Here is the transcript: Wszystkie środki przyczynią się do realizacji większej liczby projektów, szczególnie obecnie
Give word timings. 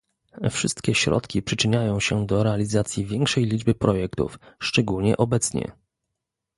Wszystkie 0.49 0.95
środki 0.95 1.41
przyczynią 1.41 1.99
się 1.99 2.25
do 2.25 2.43
realizacji 2.43 3.05
większej 3.05 3.43
liczby 3.45 3.75
projektów, 3.75 4.39
szczególnie 4.59 5.17
obecnie 5.17 5.71